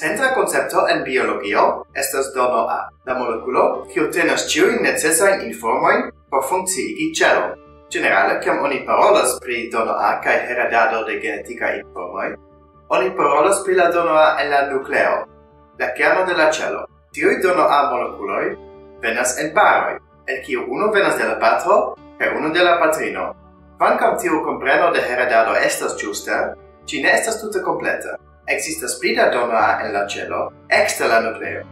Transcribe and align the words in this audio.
Centra 0.00 0.32
concepto 0.34 0.88
en 0.88 1.02
biologio 1.04 1.84
estas 1.92 2.32
dono 2.34 2.60
A, 2.68 2.88
la 3.04 3.14
molekulo, 3.18 3.64
kiu 3.92 4.06
tenas 4.08 4.46
ĉiujn 4.48 4.78
necesajn 4.80 5.42
informojn 5.44 6.06
por 6.32 6.46
funkciigi 6.48 7.10
ĉelo. 7.18 7.42
Generale, 7.92 8.38
kiam 8.40 8.62
oni 8.64 8.78
parolas 8.86 9.34
pri 9.44 9.58
dono 9.72 9.92
A 9.92 10.14
kaj 10.24 10.38
heredado 10.46 11.02
de 11.08 11.18
genetica 11.24 11.74
informoj, 11.80 12.30
oni 12.88 13.10
parolas 13.18 13.60
pri 13.66 13.76
la 13.76 13.90
dono 13.90 14.14
A 14.14 14.38
en 14.44 14.48
la 14.50 14.62
nucleo, 14.70 15.18
la 15.80 15.90
kerno 15.98 16.24
de 16.24 16.38
la 16.40 16.48
ĉelo. 16.48 16.86
Tiuj 17.12 17.36
dono 17.42 17.68
A 17.68 17.82
moleculoi 17.92 18.56
venas 19.04 19.36
en 19.44 19.52
paroj, 19.54 20.00
el 20.26 20.40
kiu 20.46 20.64
uno 20.68 20.88
venas 20.96 21.20
de 21.20 21.28
la 21.28 21.36
patro 21.44 21.78
kaj 22.18 22.32
uno 22.38 22.54
de 22.56 22.64
la 22.64 22.78
patrino. 22.80 23.28
Kvankam 23.76 24.16
tiu 24.16 24.40
compreno 24.48 24.90
de 24.96 25.04
heredado 25.04 25.60
estas 25.60 26.00
giusta, 26.00 26.42
ĝi 26.88 27.04
ne 27.04 27.12
estas 27.20 27.42
tutte 27.44 27.60
kompleta. 27.60 28.16
Existas 28.50 28.98
brita 28.98 29.30
donoa 29.30 29.80
en 29.84 29.92
la 29.92 30.08
cielo, 30.08 30.52
exter 30.68 31.06
la 31.06 31.20
nucleo, 31.20 31.62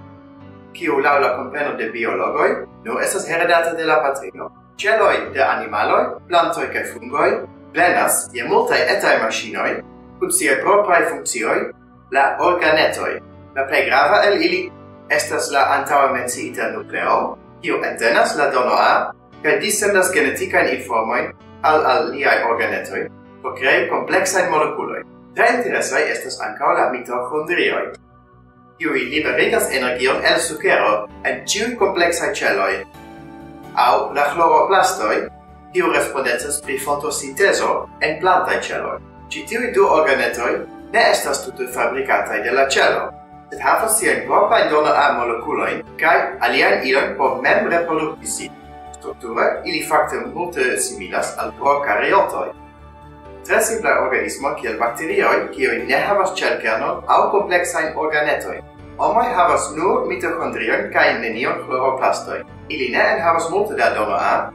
kiu 0.72 1.00
lau 1.02 1.18
la 1.20 1.32
kompreno 1.36 1.72
de 1.74 1.88
biologoi, 1.90 2.50
nu 2.84 2.98
estas 3.02 3.26
heredata 3.28 3.74
de 3.74 3.84
la 3.84 3.96
patrino. 4.02 4.46
Celoi 4.78 5.32
de 5.34 5.42
animaloi, 5.42 6.04
plantoi 6.28 6.68
kaj 6.70 6.84
fungoi, 6.92 7.32
plenas 7.72 8.28
je 8.32 8.44
multae 8.46 8.78
etae 8.94 9.18
machinoi, 9.24 9.72
kun 10.20 10.30
siaj 10.30 10.60
propraj 10.62 11.08
funccioi, 11.10 11.66
la 12.14 12.36
organetoi. 12.38 13.18
La 13.56 13.66
plej 13.66 13.84
grava 13.90 14.22
el 14.30 14.38
ili 14.42 14.62
estas 15.10 15.50
la 15.50 15.66
antaua 15.80 16.12
menciita 16.14 16.70
nucleo, 16.70 17.36
kiu 17.62 17.82
entenas 17.82 18.38
la 18.38 18.52
dono 18.54 18.78
A 18.78 19.12
kaj 19.42 19.58
dissendas 19.58 20.14
geneticae 20.14 20.78
informoi 20.78 21.26
al 21.62 21.86
aliaj 21.86 22.42
organetoi, 22.52 23.08
por 23.42 23.58
crei 23.58 23.88
complexae 23.90 24.50
moleculoi. 24.50 25.17
Tre 25.34 25.46
interesaj 25.56 26.02
estas 26.10 26.40
ancao 26.40 26.72
la 26.72 26.90
mitochondrioi. 26.92 27.88
kiuj 28.78 29.00
liberigas 29.10 29.72
energion 29.74 30.16
el 30.24 30.40
sucero 30.40 31.08
en 31.24 31.46
ciui 31.46 31.76
complexai 31.76 32.34
celoi. 32.34 32.84
Au 33.74 34.12
la 34.14 34.24
chloroplastoi, 34.34 35.16
kiu 35.72 35.92
respondecas 35.92 36.60
pri 36.62 36.78
fotosintezo 36.78 37.88
en 38.00 38.20
plantae 38.20 38.60
celoi. 38.62 39.00
Ci 39.28 39.42
tiui 39.48 39.72
du 39.74 39.86
organetoi 39.86 40.52
ne 40.92 41.02
estas 41.10 41.42
tutu 41.44 41.66
fabricatai 41.74 42.42
de 42.42 42.52
la 42.52 42.68
celo, 42.70 43.10
sed 43.50 43.60
havas 43.60 43.98
siajn 43.98 44.24
proprajn 44.26 44.70
donorajn 44.70 45.18
molekulojn 45.18 45.82
kaj 45.98 46.38
alian 46.40 46.86
ilon 46.86 47.16
por 47.18 47.42
mem 47.42 47.66
reproductisi. 47.68 48.50
Strukture 48.98 49.62
ili 49.64 49.82
facte 49.90 50.22
multe 50.34 50.76
similas 50.78 51.34
al 51.38 51.52
procariotoi 51.58 52.48
tre 53.48 53.60
simpla 53.64 53.90
organismo 54.04 54.50
kiel 54.60 54.76
bakterioj, 54.80 55.36
kiuj 55.54 55.76
ne 55.88 55.98
havas 56.04 56.34
ĉelkernon 56.36 57.04
aŭ 57.14 57.20
kompleksajn 57.32 57.94
organetojn. 57.96 58.64
Homoj 58.98 59.28
havas 59.36 59.68
nur 59.76 60.08
mitochondrion 60.10 60.88
kaj 60.92 61.14
nenion 61.22 61.62
chloroplastoj. 61.64 62.42
Ili 62.68 62.88
ne 62.92 63.04
enhavas 63.14 63.46
multe 63.50 63.76
da 63.78 63.88
dono 63.94 64.16
A, 64.20 64.50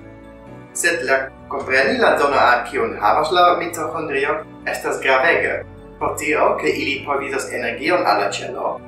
sed 0.74 1.06
la 1.10 1.18
compreni 1.50 1.98
la 1.98 2.12
dono 2.20 2.38
A 2.38 2.64
kiun 2.68 2.98
havas 3.02 3.32
la 3.32 3.46
mitochondrio 3.60 4.36
estas 4.66 5.00
gravege. 5.02 5.64
Por 6.00 6.14
tio, 6.20 6.58
ke 6.62 6.70
ili 6.70 7.02
providas 7.06 7.48
energion 7.54 8.06
alla 8.06 8.30
celo, 8.32 8.80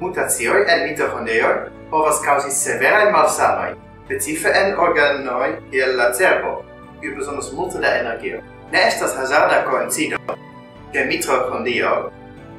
mutazioi 0.00 0.64
en 0.68 0.86
mitohondrioj 0.88 1.56
povas 1.90 2.22
causi 2.24 2.50
severajn 2.50 3.12
malsanojn, 3.12 3.76
specife 4.06 4.54
en 4.62 4.72
organoj 4.78 5.50
kiel 5.70 5.96
la 5.98 6.12
cerbo, 6.14 6.62
kiu 7.00 7.16
bezonas 7.18 7.52
multe 7.52 7.82
da 7.84 7.92
energio 7.98 8.40
ne 8.70 8.86
estas 8.86 9.16
hazarda 9.16 9.64
coincido 9.64 10.16
che 10.92 11.04
mitocondrio 11.04 12.10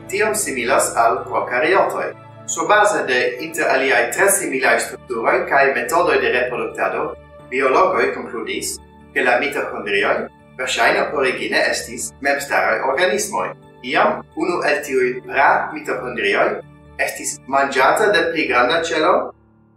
tiom 0.07 0.33
similas 0.33 0.95
al 0.95 1.23
procariotoi. 1.23 2.13
Su 2.45 2.65
base 2.67 3.05
de 3.05 3.37
inter 3.39 3.69
aliai 3.69 4.11
tre 4.11 4.29
similai 4.29 4.79
structuroi 4.79 5.45
cae 5.45 5.73
metodoi 5.73 6.19
de 6.19 6.31
reproductado, 6.31 7.15
biologoi 7.47 8.13
concludis 8.13 8.77
che 9.13 9.23
la 9.23 9.37
mitocondrioi 9.39 10.27
versaine 10.57 11.09
origine 11.13 11.65
estis 11.69 12.11
memstaroi 12.19 12.81
organismoi. 12.81 13.49
Iam, 13.81 14.21
unu 14.35 14.61
el 14.63 14.81
tiui 14.81 15.21
pra 15.25 15.69
mitocondrioi 15.73 16.59
estis 16.97 17.37
mangiata 17.47 18.11
de 18.11 18.27
pli 18.31 18.47
granda 18.47 18.83
celo, 18.83 19.33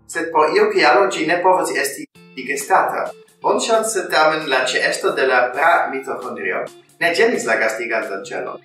sed 0.07 0.31
por 0.31 0.51
io 0.51 0.71
cialo 0.73 1.09
ci 1.11 1.27
ne 1.27 1.39
povas 1.39 1.71
esti 1.71 2.09
digestata. 2.35 3.13
Bonŝance 3.45 4.07
tamen 4.09 4.47
la 4.49 4.63
ĉeesto 4.65 5.11
de 5.17 5.25
la 5.29 5.39
pra 5.53 5.71
mitochondrio 5.93 6.63
ne 7.01 7.11
ĝenis 7.17 7.43
la 7.45 7.59
gastigantan 7.61 8.23
ĉelon. 8.29 8.63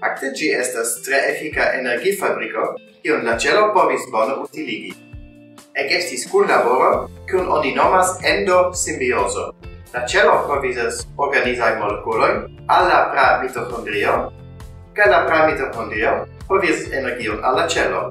Fakte 0.00 0.30
ĝi 0.40 0.48
estas 0.62 0.96
tre 1.06 1.20
efika 1.28 1.68
energifabriko, 1.76 2.64
kiun 3.04 3.22
la 3.28 3.36
ĉelo 3.44 3.68
povis 3.76 4.08
bone 4.10 4.34
utiligi. 4.42 4.90
Ekestis 5.84 6.26
kunlaboro, 6.32 6.90
kiun 7.30 7.46
oni 7.58 7.70
nomas 7.76 8.10
endosimbiozo. 8.32 9.46
La 9.94 10.02
ĉelo 10.10 10.34
provizas 10.48 11.04
organizajn 11.28 11.78
molekulojn 11.78 12.44
al 12.78 12.90
la 12.90 13.00
pra 13.12 13.28
mitochondrio, 13.44 14.16
kaj 14.98 15.10
la 15.12 15.26
pra 15.28 15.44
mitochondrio 15.52 16.16
provizas 16.48 16.90
energion 17.02 17.44
al 17.44 17.62
la 17.62 17.70
ĉelo. 17.76 18.08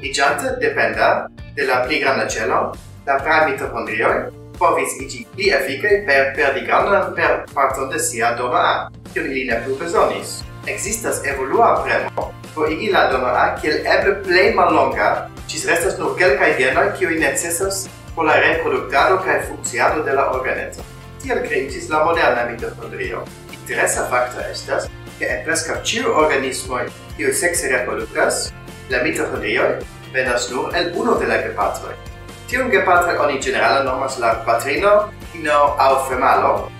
Iĝante 0.00 0.54
dependa 0.62 1.10
de 1.58 1.66
la 1.66 1.82
pli 1.88 1.98
granda 2.04 2.30
ĉelo, 2.36 2.68
la 3.06 3.18
pra-mitohondrioj 3.24 4.39
povis 4.60 4.94
igi 5.00 5.24
pli 5.34 5.48
efikaj 5.56 5.96
per 6.06 6.32
perdi 6.36 6.66
grandan 6.66 7.14
per 7.16 7.32
parton 7.54 7.88
de 7.90 7.98
sia 7.98 8.34
dono 8.38 8.60
A, 8.60 8.90
kion 9.12 9.26
ili 9.26 9.44
ne 9.48 9.62
plu 9.64 9.76
bezonis. 9.80 10.40
Existas 10.66 11.24
evolua 11.24 11.70
premo 11.84 12.32
por 12.54 12.72
igi 12.72 12.90
la 12.92 13.06
dono 13.12 13.26
A 13.26 13.46
kiel 13.60 13.86
eble 13.94 14.14
plej 14.22 14.54
mallonga, 14.54 15.08
cis 15.48 15.64
restas 15.66 15.98
nur 15.98 16.16
kelkaj 16.18 16.56
genoj 16.58 16.92
kiuj 16.98 17.16
necesas 17.18 17.88
por 18.14 18.26
la 18.26 18.36
reproduktado 18.40 19.20
kaj 19.24 19.46
funkciado 19.48 20.02
de 20.04 20.12
la 20.12 20.30
organizo. 20.34 20.84
Tiel 21.22 21.42
kreiĝis 21.46 21.88
la 21.88 22.04
moderna 22.04 22.44
mitochondrio. 22.50 23.24
Interesa 23.52 24.06
fakto 24.10 24.40
estas, 24.50 24.88
che 25.18 25.28
en 25.28 25.44
presca 25.44 25.80
ciu 25.84 26.12
organismoi 26.24 26.86
kiu 27.16 27.32
sexe 27.32 27.72
reproducas, 27.72 28.52
la 28.90 29.02
mitohondrioi 29.04 29.80
venas 30.12 30.50
nur 30.50 30.76
el 30.76 30.92
uno 30.96 31.18
de 31.18 31.26
la 31.26 31.42
gepatroi. 31.42 32.09
Tiun 32.50 32.66
gepatra 32.66 33.14
oni 33.22 33.38
generale 33.38 33.84
nomas 33.84 34.18
la 34.18 34.32
patrino, 34.44 35.08
ino 35.38 35.58
au 35.78 36.00
femalo, 36.08 36.70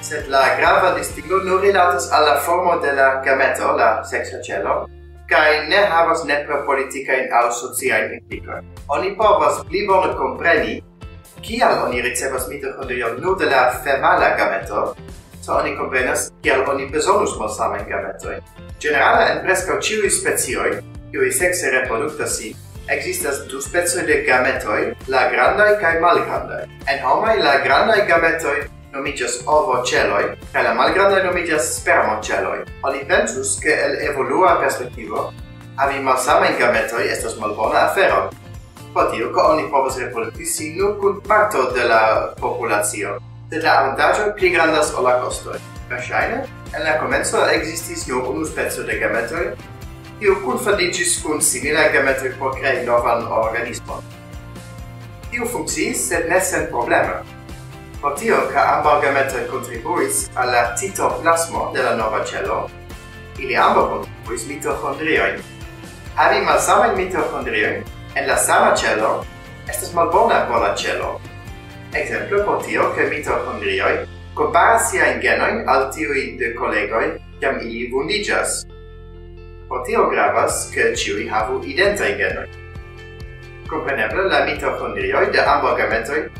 sed 0.00 0.26
la 0.28 0.56
grava 0.58 0.96
distingo 0.96 1.38
nur 1.44 1.60
rilatas 1.62 2.08
alla 2.12 2.40
formo 2.40 2.80
de 2.82 2.92
la 2.92 3.22
gameto, 3.24 3.70
la 3.76 4.02
sexa 4.02 4.40
celo, 4.42 4.88
kai 5.28 5.68
ne 5.68 5.84
havas 5.92 6.24
nepre 6.24 6.64
politica 6.66 7.14
in 7.14 7.30
au 7.32 7.52
socia 7.52 8.00
in 8.04 8.16
implica. 8.18 8.58
Oni 8.88 9.14
povas 9.16 9.62
pli 9.68 9.86
bone 9.86 10.10
compreni 10.18 10.82
kial 11.40 11.84
oni 11.86 12.02
ricevas 12.02 12.48
mitochondrion 12.48 13.20
nur 13.22 13.38
de 13.38 13.46
la 13.46 13.70
femala 13.84 14.34
gameto, 14.34 14.96
so 15.40 15.54
oni 15.54 15.76
comprenas 15.76 16.32
kial 16.42 16.66
oni 16.68 16.90
besonus 16.90 17.38
malsamen 17.38 17.86
gametoi 17.86 18.40
Generale 18.80 19.30
en 19.30 19.40
prescau 19.46 19.78
ciui 19.78 20.10
specioi, 20.10 20.82
kiui 21.12 21.30
sexe 21.30 21.70
reproduktas 21.70 22.38
sin, 22.40 22.56
Existas 22.88 23.46
du 23.50 23.60
specoj 23.60 24.02
de 24.06 24.24
gametoj, 24.26 24.94
la 25.08 25.28
grandaj 25.30 25.76
kaj 25.80 26.00
malgrandaj. 26.00 26.64
En 26.90 27.04
homai 27.04 27.36
la 27.38 27.58
grandaj 27.64 28.06
gametoj 28.08 28.56
nomiĝas 28.92 29.38
ovoĉeloj 29.46 30.24
kaj 30.52 30.62
la 30.66 30.74
malgrandaj 30.74 31.22
nomiĝas 31.24 31.68
spermoĉeloj. 31.76 32.64
Oni 32.82 33.04
pensus 33.08 33.54
ke 33.62 33.76
el 33.86 33.94
evolua 34.10 34.56
perspektivo 34.60 35.30
havi 35.76 36.02
malsamajn 36.02 36.58
gametoj 36.58 37.04
estas 37.12 37.38
malbona 37.38 37.86
afero. 37.86 38.30
Po 38.94 39.04
tio, 39.12 39.30
ke 39.34 39.40
oni 39.40 39.70
povas 39.70 39.98
reprodukti 39.98 40.74
nur 40.76 40.98
kun 41.00 41.20
parto 41.28 41.70
de 41.70 41.84
la 41.84 42.34
populacio, 42.40 43.18
sed 43.50 43.62
la 43.64 43.78
avantaĝoj 43.78 44.34
pligrandas 44.36 44.92
ol 44.94 45.04
la 45.04 45.20
kostoj. 45.22 45.56
Verŝajne, 45.90 46.42
en 46.74 46.84
la 46.84 46.98
komenco 47.00 47.46
ekzistis 47.54 48.06
nur 48.08 48.28
unu 48.28 48.44
speco 48.44 48.82
de 48.82 48.98
gametoj, 48.98 49.46
kiu 50.22 50.36
kunfandigis 50.36 51.22
kun 51.22 51.40
simila 51.42 51.88
gemetroj 51.92 52.32
por 52.38 52.52
krei 52.54 52.84
novan 52.86 53.24
organismon. 53.26 54.04
Tiu 55.30 55.46
funkciis, 55.50 56.04
sed 56.08 56.28
ne 56.30 56.38
sen 56.40 56.68
problema. 56.70 57.16
Por 58.02 58.14
tio, 58.20 58.36
ca 58.52 58.62
ambaŭ 58.76 59.00
gemetroj 59.02 59.48
kontribuis 59.50 60.28
al 60.38 60.54
la 60.54 60.62
citoplasmo 60.78 61.72
de 61.74 61.82
la 61.82 61.96
nova 61.96 62.22
celo, 62.30 62.60
ili 63.38 63.56
ambaŭ 63.56 63.88
kontribuis 63.88 64.46
mitohondriojn. 64.46 65.42
Havi 66.14 66.40
malsamajn 66.46 66.96
mitohondriojn 66.96 67.82
en 68.14 68.28
la 68.28 68.36
sama 68.38 68.76
celo 68.76 69.24
estas 69.68 69.94
malbona 69.94 70.44
bona 70.50 70.76
celo. 70.76 71.16
Ekzemplo 71.94 72.44
por 72.46 72.62
tio, 72.62 72.92
ke 72.94 73.10
mitohondrioj 73.10 74.06
comparas 74.34 74.90
siajn 74.90 75.18
genojn 75.20 75.64
al 75.66 75.90
tiuj 75.90 76.28
de 76.38 76.54
kolegoj, 76.54 77.16
kiam 77.40 77.58
ili 77.58 77.90
vundiĝas 77.90 78.62
Pro 79.72 79.80
tio 79.84 80.06
gravas, 80.06 80.68
che 80.68 80.94
ciui 80.94 81.26
havu 81.26 81.58
identai 81.64 82.14
genoi. 82.14 82.46
Compreneble, 83.66 84.28
la 84.28 84.44
mitochondrioi 84.44 85.30
de 85.30 85.40
ambo 85.40 85.72
gametoi 85.72 86.30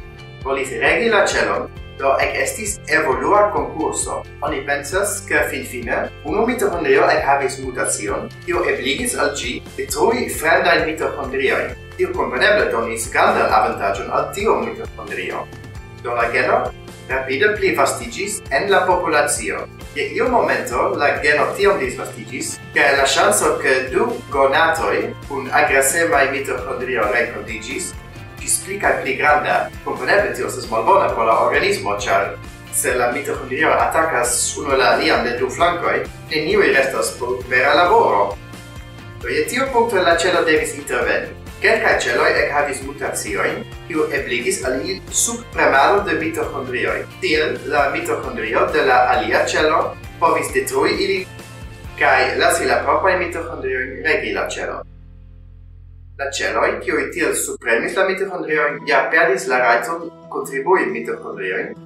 volis 0.43 0.69
regi 0.69 1.09
la 1.09 1.25
celon, 1.25 1.65
do 1.97 2.19
ec 2.19 2.35
estis 2.43 2.79
evolua 2.85 3.49
concurso. 3.49 4.23
Oni 4.41 4.61
pensas 4.61 5.25
che 5.25 5.49
fin-fine 5.49 6.11
unu 6.25 6.45
mitochondrio 6.45 7.09
ec 7.09 7.25
havis 7.25 7.57
mutacion, 7.65 8.29
tio 8.45 8.65
ebligis 8.65 9.17
al 9.17 9.33
gi 9.33 9.63
detrui 9.77 10.29
fremdae 10.29 10.85
mitochondrioi. 10.85 11.73
Tio 11.97 12.11
compreneble 12.11 12.69
donis 12.69 13.09
grandan 13.09 13.49
avantagion 13.51 14.11
al 14.11 14.31
tio 14.35 14.61
mitochondrio. 14.61 15.47
Do 16.03 16.13
la 16.13 16.29
geno 16.31 16.71
rapide 17.09 17.53
pli 17.57 17.75
vastigis 17.75 18.41
en 18.51 18.71
la 18.71 18.85
populacio. 18.87 19.67
Je 19.95 20.07
iu 20.17 20.29
momento 20.29 20.95
la 20.97 21.21
geno 21.23 21.53
tiom 21.57 21.79
disvastigis, 21.79 22.59
che 22.73 22.97
la 22.97 23.05
chanso 23.05 23.57
che 23.59 23.89
du 23.91 24.21
gonatoi 24.31 25.15
un 25.29 25.49
agresemai 25.51 26.31
mitochondrio 26.31 27.11
rencontigis, 27.11 27.93
gis 28.39 28.57
pli 28.65 28.79
cae 28.79 29.03
pli 29.03 29.17
granda, 29.17 29.71
componeble 29.85 30.33
tio 30.33 30.49
ses 30.49 30.67
malbona 30.67 31.13
con 31.13 31.27
la 31.27 31.43
organismo, 31.43 31.97
char 31.99 32.39
se 32.73 32.95
la 32.95 33.13
mitochondrio 33.13 33.73
attacas 33.73 34.57
uno 34.57 34.77
la 34.77 34.95
alian 34.95 35.25
de 35.25 35.37
du 35.37 35.51
flancoi, 35.51 36.03
neniui 36.31 36.73
restas 36.73 37.11
por 37.19 37.45
vera 37.49 37.75
laboro. 37.75 38.37
Do 39.21 39.29
je 39.29 39.45
tio 39.45 39.69
punto 39.71 40.01
la 40.03 40.17
celo 40.17 40.43
devis 40.43 40.75
interveni. 40.75 41.42
Kelkaj 41.63 41.99
celoj 42.03 42.31
ekhavis 42.43 42.81
mutaciojn, 42.83 43.61
kiu 43.87 44.05
ebligis 44.11 44.65
al 44.67 44.81
ili 44.81 44.97
subpremado 45.15 46.01
de 46.09 46.17
mitohondrioj. 46.19 47.05
Tiel, 47.21 47.53
la 47.71 47.85
mitochondrio 47.93 48.65
de 48.73 48.83
la 48.87 48.97
alia 49.13 49.45
celo 49.47 49.95
povis 50.21 50.51
detrui 50.55 50.91
ili 51.05 51.27
kaj 51.99 52.35
lasi 52.41 52.67
la 52.67 52.81
proprajn 52.85 53.19
mitohondriojn 53.19 53.93
regi 54.07 54.33
la 54.35 54.49
celo. 54.51 54.81
La 56.19 56.27
celoj, 56.39 56.81
kiuj 56.81 57.05
tiel 57.15 57.37
supremis 57.45 57.95
la 57.97 58.09
mitohondriojn, 58.09 58.83
ja 58.87 59.05
perdis 59.15 59.47
la 59.47 59.63
rajton 59.63 60.11
kontribui 60.35 60.89
mitohondriojn, 60.97 61.79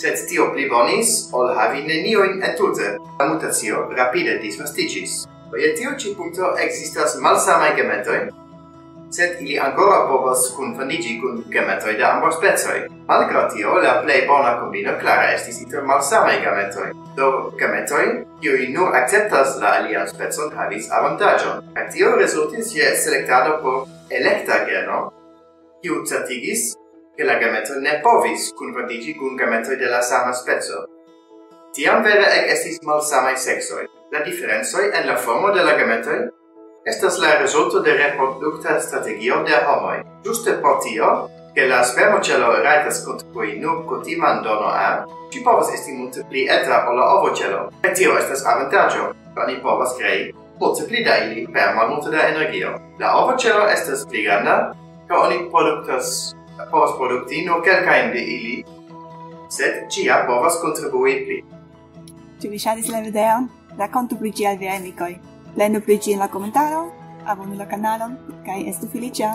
sed 0.00 0.24
tio 0.28 0.48
pli 0.54 0.70
bonis, 0.72 1.12
ol 1.32 1.52
havi 1.58 1.84
neniojn 1.84 2.40
entute. 2.48 2.96
La 3.20 3.28
mutacio 3.28 3.84
rapide 3.92 4.40
disvastigis. 4.40 5.26
Je 5.60 5.74
tio 5.76 5.94
ci 5.98 6.16
punto 6.16 6.54
existas 6.64 7.20
malsamaj 7.20 7.76
gemetoi, 7.76 8.24
sed 9.10 9.36
ili 9.40 9.58
ancora 9.58 10.06
povas 10.08 10.52
confanigi 10.56 11.20
con 11.20 11.44
gametoi 11.48 11.96
de 11.96 12.04
ambos 12.04 12.36
spezoi. 12.36 12.88
Malgra 13.08 13.48
tio, 13.48 13.78
la 13.82 14.02
plei 14.02 14.26
bona 14.26 14.60
combino 14.60 14.92
clara 15.00 15.32
estis 15.32 15.60
inter 15.60 15.82
malsamai 15.82 16.40
gametoi. 16.44 16.90
Do, 17.16 17.52
gametoi, 17.58 18.06
kiui 18.40 18.72
nur 18.72 18.96
acceptas 18.96 19.56
la 19.60 19.76
alian 19.78 20.08
spezon, 20.08 20.50
havis 20.56 20.90
avantagion. 20.90 21.62
Ac 21.76 21.92
tio 21.92 22.16
resultis 22.16 22.74
je 22.74 22.96
selectado 22.96 23.60
por 23.62 23.86
electa 24.10 24.64
geno, 24.66 25.12
kiu 25.82 26.04
certigis 26.04 26.74
che 27.16 27.24
la 27.24 27.38
gameto 27.38 27.78
ne 27.80 28.00
povis 28.02 28.52
confanigi 28.58 29.14
cun 29.14 29.36
gametoi 29.36 29.76
de 29.76 29.88
la 29.88 30.02
sama 30.02 30.32
spezo. 30.32 30.86
Tiam 31.72 32.02
vere 32.02 32.26
ec 32.38 32.50
estis 32.52 32.82
malsamai 32.82 33.36
sexoi. 33.36 33.86
La 34.12 34.20
differenzoi 34.22 34.90
en 34.92 35.06
la 35.06 35.16
formo 35.16 35.50
de 35.54 35.62
la 35.64 35.74
gametoi 35.76 36.18
estas 36.86 37.18
la 37.18 37.38
resulto 37.38 37.80
de 37.80 37.92
reprodukta 37.94 38.80
strategio 38.80 39.42
de 39.42 39.54
homoj. 39.66 39.96
Juste 40.24 40.52
por 40.52 40.78
tio, 40.84 41.28
che 41.54 41.66
la 41.66 41.82
spermocelo 41.84 42.62
raitas 42.62 43.04
contribui 43.04 43.58
nur 43.58 43.84
cotiman 43.86 44.42
dono 44.42 44.66
a, 44.66 45.04
ci 45.30 45.40
povas 45.42 45.72
esti 45.74 45.92
multe 45.92 46.24
pli 46.28 46.46
eta 46.46 46.86
o 46.88 46.92
la 46.92 47.04
ovocelo. 47.14 47.70
E 47.82 47.92
tio 47.92 48.18
estas 48.18 48.44
avantaggio, 48.44 49.14
oni 49.36 49.60
povas 49.60 49.96
crei 49.98 50.34
multe 50.60 50.84
pli 50.84 51.02
da 51.02 51.16
ili 51.16 51.48
per 51.52 51.74
malmulte 51.74 52.10
da 52.10 52.28
energio. 52.28 52.80
La 52.98 53.18
ovocelo 53.18 53.66
estas 53.66 54.06
pli 54.06 54.22
granda, 54.22 54.74
ca 55.08 55.14
oni 55.18 55.50
productas 55.50 56.34
povas 56.70 56.90
producti 56.98 57.44
nur 57.44 57.62
quelcaen 57.62 58.12
de 58.12 58.20
ili, 58.20 58.64
sed 59.48 59.90
cia 59.90 60.24
povas 60.26 60.60
contribui 60.60 61.24
pli. 61.26 61.44
Ci 62.40 62.48
vi 62.48 62.58
shadis 62.58 62.88
la 62.88 63.00
videon? 63.00 63.48
Raccontu 63.78 64.16
pri 64.16 64.30
gi 64.30 64.46
al 64.46 64.56
viai 64.56 64.76
amicoi. 64.76 65.35
Lenu 65.56 65.80
pli 65.80 65.96
ĝin 66.04 66.18
la 66.20 66.26
komentaro, 66.28 66.80
abonu 67.32 67.56
la 67.56 67.64
kanalon, 67.70 68.16
kaj 68.44 68.58
estu 68.72 68.88
feliĉa! 68.92 69.30